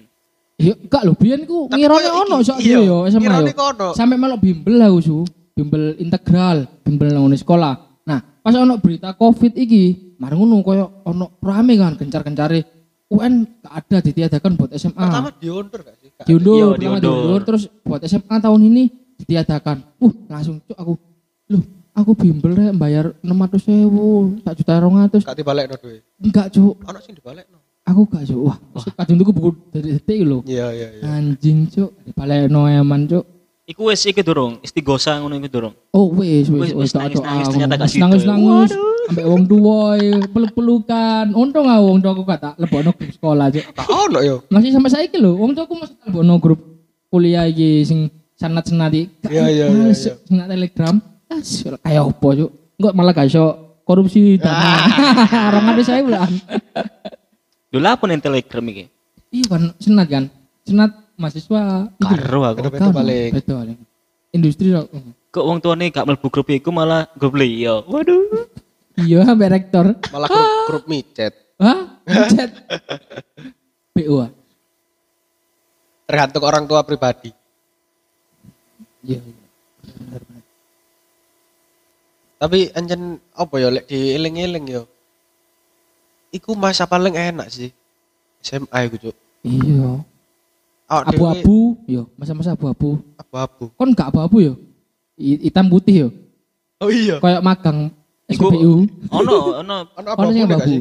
[0.60, 3.96] Iya, enggak lho, biyen ku ngirone ono iki, sok iya, yo SMA yo.
[3.96, 5.16] Sampai melok bimbel aku su,
[5.56, 8.04] bimbel integral, bimbel nang sekolah.
[8.04, 12.60] Nah, pas ono berita Covid iki, mari ngono koyo ono rame kan gencar-gencare
[13.10, 15.00] UN gak ada ditiadakan buat SMA.
[15.00, 16.12] Pertama diundur gak sih?
[16.28, 17.00] Diundur, Iya, diundur.
[17.02, 18.82] diundur, terus buat SMA tahun ini
[19.18, 19.76] ditiadakan.
[19.98, 20.94] Uh, langsung cuk aku.
[21.50, 25.22] Loh, aku bimbel rek bayar 600.000, tak juta 200.
[25.22, 25.98] Gak dibalekno duwe.
[26.18, 26.74] Enggak, cuk.
[26.82, 27.58] Ono sing dibalekno.
[27.82, 28.40] Aku gak cuk.
[28.44, 28.56] Wah,
[28.94, 30.40] kadung tuku buku dari detik lho.
[30.44, 31.02] Iya iya iya.
[31.10, 31.90] Anjing, cuk.
[32.04, 33.24] Dibalekno eman, cuk.
[33.64, 35.74] Iku wis iki durung, istigosa ngono iku durung.
[35.94, 37.52] Oh, wis, wis, Wis, wis wis, tak nangis-nangis, doa.
[37.54, 38.02] ternyata gak situ.
[38.02, 38.70] Nangis-nangis.
[39.10, 39.82] Ambek wong tuwa,
[40.26, 41.24] peluk-pelukan.
[41.34, 43.64] Untung aku wong tuaku gak tak lebokno grup sekolah, cuk.
[43.70, 44.36] Gak ono yo.
[44.50, 46.60] Masih sampai saiki lho, wong tuaku masih tak lebokno grup
[47.10, 49.06] kuliah iki sing sanat-senat iki.
[49.22, 50.14] Gak Iya, iya, iya, Cuk.
[50.26, 50.94] Senat Telegram.
[51.30, 52.50] Ah, sil- kayak opo, cuk.
[52.80, 53.44] Enggak malah gak iso
[53.86, 54.82] korupsi dana.
[55.54, 56.30] Orang ada saya bulan.
[57.70, 58.84] Dulu apa nih telegram iki?
[59.30, 60.24] Iya kan, senat kan.
[60.66, 61.86] Senat mahasiswa.
[61.86, 62.02] itu.
[62.02, 62.66] Karo aku.
[62.66, 63.30] Paling.
[63.30, 63.78] Beda paling.
[64.34, 64.90] Industri kok.
[65.30, 67.86] Kok wong tuane gak mlebu grup iku malah grup liya.
[67.86, 68.50] Waduh.
[68.98, 69.94] Iya, sampai rektor.
[70.10, 71.32] Malah grup grup micet.
[71.62, 72.02] Hah?
[72.26, 72.50] Chat.
[73.94, 74.26] BO.
[74.26, 74.30] ah?
[76.10, 77.30] Tergantung orang tua pribadi.
[79.06, 79.22] Iya.
[79.22, 79.46] iya.
[79.94, 80.39] Bener, bener.
[82.40, 84.82] Tapi anjen apa ya lek dieling-eling yo.
[86.32, 87.68] Iku masa paling enak sih.
[88.40, 89.16] SMA iku, Cuk.
[89.44, 90.00] Iya.
[90.88, 92.98] Abu-abu, yo, masa-masa abu-abu.
[93.14, 93.68] abu-abu.
[93.76, 94.54] Kon gak abu-abu yo.
[95.14, 96.08] I- Hitam putih yo.
[96.80, 97.20] Oh iya.
[97.20, 97.92] Kayak magang
[98.24, 98.88] SPBU.
[99.12, 100.42] Ono ono Ono Ono abu-abu sih?
[100.42, 100.74] abu-abu.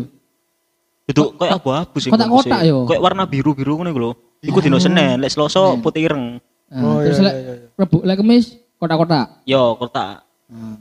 [1.10, 2.10] itu kayak abu-abu sih.
[2.10, 2.88] Kotak-kotak yo.
[2.88, 4.12] Kayak warna biru-biru ngono iku lho.
[4.40, 6.40] Iku dino Senin, lek Selasa putih ireng.
[6.72, 7.68] Nah, Oh, terus iya, lek iya, iya.
[7.76, 8.46] Rebu, lek Kamis
[8.80, 9.26] kotak-kotak.
[9.44, 10.24] Yo, kotak.
[10.48, 10.78] Nah,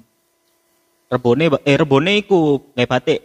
[1.08, 3.20] Rebone eh rebone iku kayak batik.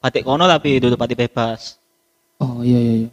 [0.00, 1.76] Batik kono tapi duduk batik bebas.
[2.40, 3.10] Oh iya iya iya.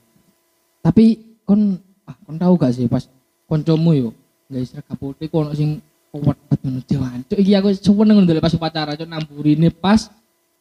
[0.80, 1.76] Tapi kon
[2.08, 3.04] ah kon tahu gak sih pas
[3.48, 4.10] koncomu yo
[4.48, 5.80] guys seragam putih kok ono sing
[6.14, 10.12] kuat banget ngono jancuk iki aku seneng ngono pas upacara cuk namburine pas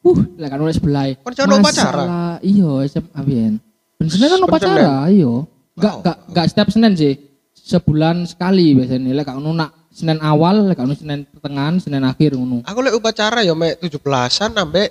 [0.03, 2.39] uh lek kan oleh sebelah Kon upacara?
[2.41, 3.55] iya SMA biyen
[3.99, 5.29] ben Senin kan upacara iya
[5.77, 6.01] enggak Oh.
[6.01, 7.15] enggak enggak setiap Senin sih
[7.53, 12.01] sebulan sekali biasanya lek gak ono nak Senin awal lek gak ono Senin pertengahan Senin
[12.03, 14.89] akhir ngono Aku lek upacara ya mek 17-an sampai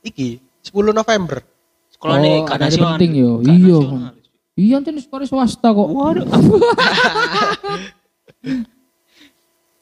[0.00, 1.42] iki 10 November.
[1.90, 2.94] Sekolah Oh, nih nasional.
[2.94, 3.30] penting yo.
[3.40, 3.78] Iya,
[4.54, 6.24] iya kan sekolah swasta kok Waduh.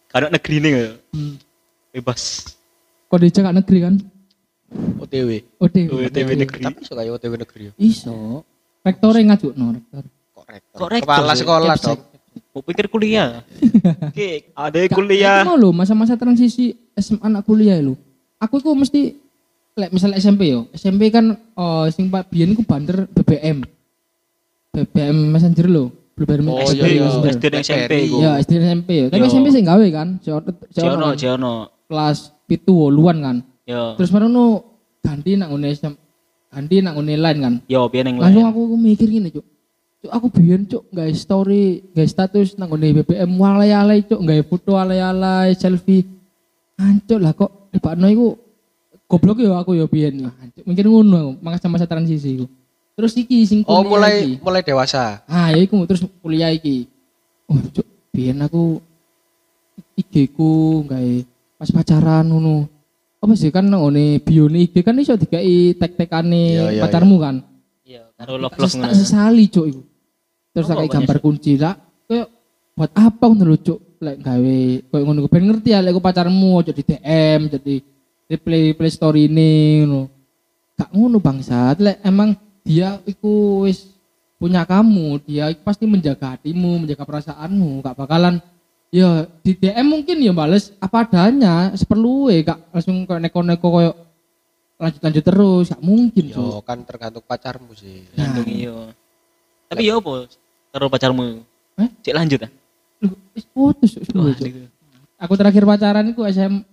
[0.08, 0.86] Kadang negeri nih ya.
[1.10, 1.34] Hmm.
[1.90, 2.22] Bebas.
[3.04, 3.94] kok di Jakarta negeri kan
[4.96, 5.30] OTW.
[5.60, 6.60] OTW OTW negeri.
[6.62, 7.72] Tapi iso kayak OTW negeri ya.
[7.76, 8.40] iso
[8.80, 10.78] rektor yang ngajuk no rektor Kok rektor.
[10.78, 11.40] Kok rektor Kepala sih?
[11.44, 12.00] sekolah dong.
[12.52, 13.40] Mau pikir kuliah.
[14.08, 15.40] Oke, ada kuliah.
[15.42, 17.96] mau lo masa-masa transisi SMA anak kuliah lo
[18.36, 19.00] aku itu mesti
[19.72, 23.64] lek misalnya SMP yo SMP kan oh, sing pak biyen iku banter BBM
[24.68, 27.02] BBM Messenger lo BBM Oh, SD iya, iya.
[27.08, 27.32] Messenger.
[27.32, 28.04] SD dan SMP Blackberry.
[28.04, 28.16] ku.
[28.20, 29.28] ya SD dan SMP yo tapi Yo.
[29.30, 31.54] SMP sing gawe kan Jono, Jono.
[31.88, 33.96] kelas pitu woluan kan Yo.
[33.96, 34.28] terus baru
[35.00, 35.72] ganti nak ngene
[36.52, 38.52] ganti nak ngene lain kan Yo, biar yang langsung lain.
[38.52, 39.46] aku, aku mikir gini cuk
[40.02, 44.74] cuk aku biyen cuk guys story guys status nang ngene BBM alay-alay cuk nggak foto
[44.74, 46.02] alay-alay selfie.
[46.74, 48.28] Hancur lah kok tibakno iku.
[49.06, 50.26] Goblok ya aku ya biyen.
[50.66, 52.46] Mikir ngono aku masa masa transisi iku.
[52.92, 54.34] Terus iki sing Oh, kuliah mulai iki.
[54.42, 55.22] mulai dewasa.
[55.24, 56.90] ah ya iku terus kuliah iki.
[57.46, 58.82] Oh cuk biyen aku
[59.94, 61.14] IG ku gawe
[61.56, 62.66] pas pacaran ngono.
[63.22, 67.16] Apa sih kan nang ngene bio nih IG kan iso dikai tag-tagane Iya, iya, pacarmu
[67.22, 67.38] kan?
[67.86, 69.82] Iya, karo love tak love tak sesali cuk iku.
[70.52, 71.74] Terus Oh, tak banyak, gambar kunci lah.
[72.04, 72.28] Kayak
[72.76, 74.58] buat apa ngono lho cuk lek gawe
[74.90, 77.74] koyo ngono ben ngerti ya lek ku pacarmu ojo di DM jadi
[78.32, 80.08] replay play story ini ngono.
[80.76, 83.92] Gak ngono bangsat lek emang dia iku wis
[84.42, 88.42] punya kamu, dia pasti menjaga hatimu, menjaga perasaanmu, gak bakalan
[88.90, 93.92] ya di DM mungkin ya bales apa adanya seperlu gak langsung kayak neko-neko koyo
[94.82, 96.34] lanjut-lanjut terus, gak mungkin.
[96.34, 98.02] Yo kan tergantung pacarmu sih.
[98.18, 98.90] Gantung iyo.
[99.70, 100.26] Tapi yo apa?
[100.72, 101.44] Karo pacarmu.
[101.76, 101.88] Hah?
[102.00, 102.50] Cek lanjut ah.
[103.36, 104.08] Wis putus wis.
[105.20, 106.64] Aku terakhir pacaran itu SM,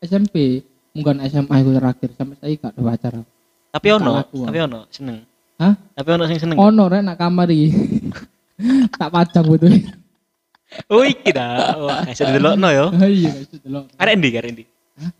[0.00, 3.24] SMP, bukan SMA aku terakhir sampai saya gak ada pacaran.
[3.70, 5.18] Tapi ono, tapi ono seneng.
[5.60, 5.74] Hah?
[5.76, 6.56] Tapi ono sing seneng.
[6.56, 7.68] Ono rek nak kamar iki.
[9.00, 9.74] tak pajang betul.
[10.86, 11.74] Oh iki dah.
[11.82, 12.86] Wah, iso delokno yo.
[13.02, 13.90] Iya, itu delok.
[13.98, 14.64] Arek endi, arek endi?
[14.96, 15.10] Hah?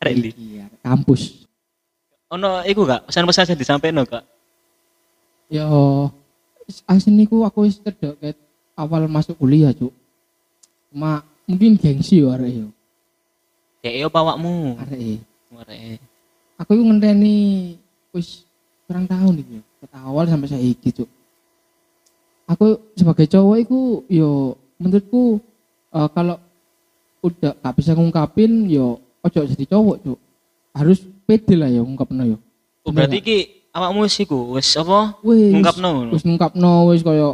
[0.00, 0.30] Arek endi?
[0.38, 1.44] Iya, kampus.
[2.30, 4.24] Ono iku gak pesan-pesan sing disampaikan kak?
[5.50, 6.06] Yo,
[6.86, 8.36] asin niku aku wis cedok ket
[8.78, 9.92] awal masuk kuliah, Cuk.
[10.90, 12.68] Cuma mungkin gengsi yo arek yo.
[13.84, 14.80] Ya yo bawakmu.
[14.80, 15.20] Arek.
[15.52, 16.00] Arek.
[16.60, 17.36] Aku itu ngenteni
[18.14, 18.48] wis
[18.88, 19.58] kurang tahun iki.
[19.84, 21.10] Ket awal sampai saiki, Cuk.
[22.50, 23.80] Aku sebagai cowok iku
[24.10, 25.38] yo menurutku
[25.94, 26.40] eh, kalau
[27.20, 30.18] udah gak bisa ngungkapin yo ojo jadi cowok, Cuk.
[30.72, 32.38] Harus pede lah ya ngungkapno yo.
[32.82, 35.18] Oh, berarti iki awakmu wis iku wis apa?
[35.22, 36.10] Wis Ngungkapno ngono.
[36.14, 37.28] Wis ngungkapno wis koyo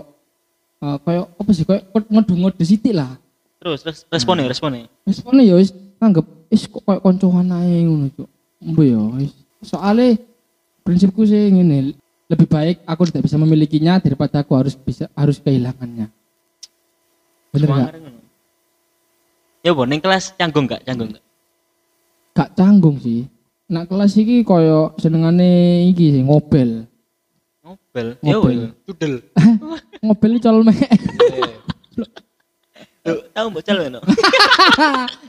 [0.83, 3.17] eh, koyo apa sih koyo ngedung-ngedung sithik lah.
[3.61, 4.89] Terus terus responnya responnya.
[5.09, 5.71] Responnya ya wis
[6.01, 8.29] anggap wis kok koyo koncoan ae ngono, Cuk.
[8.63, 9.33] Mbo ya wis.
[9.65, 10.21] Soale
[10.87, 11.97] prinsipku sih ngene,
[12.31, 16.13] lebih baik aku tidak bisa memilikinya daripada aku harus bisa harus kehilangannya.
[17.51, 17.91] Bener gak?
[19.65, 20.85] Ya ning kelas canggung gak?
[20.87, 21.25] Canggung gak?
[22.37, 23.27] Gak canggung sih.
[23.67, 26.87] Nak kelas iki koyo senengane iki sih ngobel.
[27.67, 28.09] Ngobel.
[28.23, 28.59] Ya Ngobel.
[28.63, 28.71] weh.
[28.87, 29.15] Judel.
[30.07, 30.75] ngobel iki colme.
[33.07, 34.01] Tuh, tahu mbok calo no.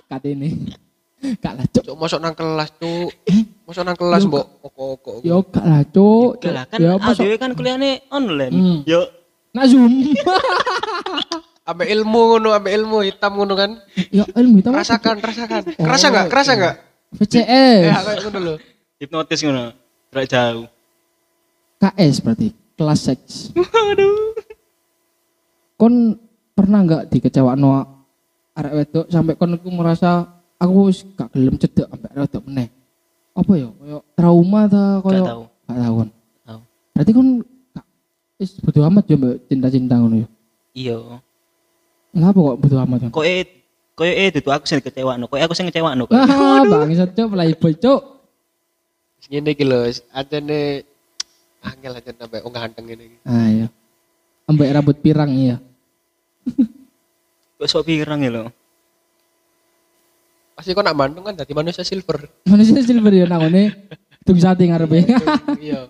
[0.10, 0.50] Katene.
[1.18, 1.82] Gak lah, Cuk.
[1.82, 3.10] Cuk masuk nang kelas, Cuk.
[3.66, 4.46] Masuk nang kelas, Yo, Mbok.
[4.62, 5.16] Kok-kok.
[5.26, 6.32] Yo gak lah, Cuk.
[6.46, 8.54] Lah kan Ya ADW kan kuliahnya online.
[8.54, 8.80] Hmm.
[8.86, 9.02] Yo
[9.58, 9.90] Nak zoom.
[11.68, 13.76] Ambil ilmu ngono, ambil ilmu hitam ngono kan.
[14.08, 14.88] ya ilmu apa?
[14.88, 15.62] Rasakan, rasakan.
[15.76, 16.26] Oh, Kerasa enggak?
[16.32, 16.56] Kerasa iya.
[16.56, 16.76] enggak?
[17.16, 17.82] VCS.
[17.88, 18.56] Ya, kayak ngono lho.
[18.98, 19.72] hipnotis ngono.
[20.12, 20.66] Gerak jauh.
[21.78, 23.34] KS berarti kelas seks.
[25.78, 26.18] Kon
[26.58, 27.86] pernah nggak dikecewakno
[28.58, 30.26] arek wedok sampai kon aku merasa
[30.58, 32.68] aku wis gak gelem cedek sampai arek wedok meneh.
[33.38, 33.70] Apa ya?
[33.70, 35.44] Kayak trauma ta Gak koyo tahu.
[35.70, 36.10] gak tahu kon.
[36.42, 36.60] Tahu.
[36.98, 37.28] Berarti kon
[37.72, 37.86] gak
[38.42, 40.28] wis bodo amat ya mbak cinta-cinta ngono ya.
[40.74, 40.98] Iya.
[42.10, 43.12] Kenapa kok bodo amat kan?
[43.14, 43.42] Kok eh
[43.98, 45.26] koyo eh itu aku sing kecewakno.
[45.26, 46.06] Kok aku sing kecewakno.
[46.14, 48.02] Ah, bangsat cuk playboy cuk.
[49.28, 50.88] Ngene iki lho, ajane
[51.66, 53.18] angel aja sampai wong ganteng ngene iki.
[53.26, 53.68] Ah iya.
[54.46, 55.58] Ambek rambut pirang iya.
[57.58, 58.54] Kok sok pirang ya lo.
[60.54, 62.22] Pasti kok nak Bandung kan dadi manusia silver.
[62.54, 63.76] Manusia silver ya nang ngene.
[64.24, 65.10] Tung sate ngarepe.
[65.58, 65.90] Iya.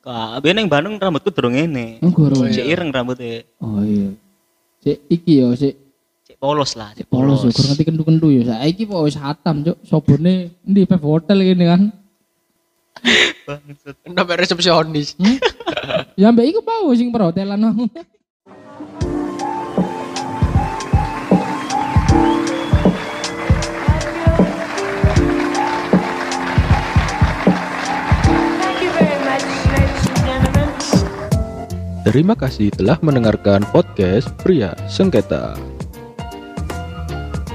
[0.00, 2.00] Kak, biyen ning Bandung rambutku durung ngene.
[2.00, 2.10] Oh.
[2.48, 3.44] Cek ireng rambutnya.
[3.62, 4.10] Oh iya.
[4.82, 5.85] Sik iki yo sik Cek
[6.36, 8.42] polos lah, cek polos yo, kurang ngerti kendu-kendu yo.
[8.44, 9.76] Saiki kok wis hatam, Cuk.
[9.82, 11.82] Sobone ndi Pep Hotel gini kan.
[13.46, 13.96] Bangsat.
[14.04, 15.14] Sampai resepsionis.
[15.16, 15.38] Hmm?
[16.20, 17.86] ya mbak iku mau sing perhotelan mau.
[30.26, 30.68] Gentlemen.
[32.06, 35.75] Terima kasih telah mendengarkan podcast Pria Sengketa.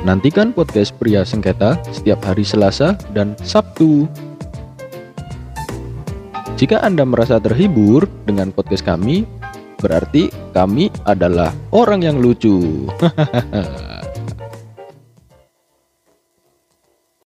[0.02, 4.10] Nantikan podcast Pria Sengketa setiap hari Selasa dan Sabtu.
[6.58, 9.30] Jika Anda merasa terhibur dengan podcast kami,
[9.78, 12.90] berarti kami adalah orang yang lucu.
[12.98, 13.88] Hahaha.